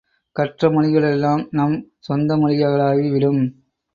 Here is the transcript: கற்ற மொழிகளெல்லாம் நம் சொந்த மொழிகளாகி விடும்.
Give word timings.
கற்ற 0.35 0.69
மொழிகளெல்லாம் 0.71 1.47
நம் 1.51 1.75
சொந்த 1.99 2.37
மொழிகளாகி 2.37 3.09
விடும். 3.11 3.41